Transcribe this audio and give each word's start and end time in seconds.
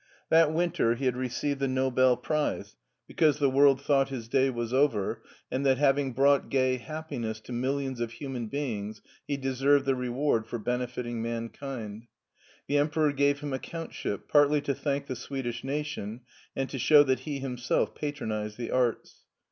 That 0.29 0.51
winter 0.51 0.95
he 0.95 1.05
had 1.05 1.15
received 1.15 1.59
the 1.59 1.67
Nobel 1.67 2.17
prize, 2.17 2.75
because 3.05 3.37
the 3.37 3.51
world 3.51 3.79
thought 3.79 4.09
his 4.09 4.27
day 4.27 4.49
was 4.49 4.73
over, 4.73 5.21
and 5.51 5.63
that 5.63 5.77
having 5.77 6.13
brought 6.13 6.49
gay 6.49 6.77
happiness 6.77 7.39
to 7.41 7.51
millions 7.53 7.99
of 7.99 8.13
human 8.13 8.47
beings, 8.47 9.03
he 9.27 9.37
deserved 9.37 9.85
the 9.85 9.93
reward 9.93 10.47
for 10.47 10.57
benefiting 10.57 11.21
mankind. 11.21 12.07
The 12.65 12.79
Emperor 12.79 13.11
gave 13.13 13.41
him 13.41 13.53
a 13.53 13.59
Countship, 13.59 14.27
partly 14.27 14.59
to 14.61 14.73
thank 14.73 15.05
the 15.05 15.15
Swedish 15.15 15.63
nation, 15.63 16.21
and 16.55 16.67
to 16.71 16.79
show 16.79 17.03
that 17.03 17.19
he 17.19 17.37
himself 17.37 17.93
patronized 17.93 18.57
the 18.57 18.71
arts. 18.71 19.25